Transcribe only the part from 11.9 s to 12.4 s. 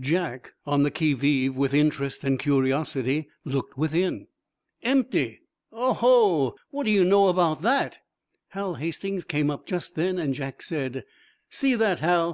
Hal?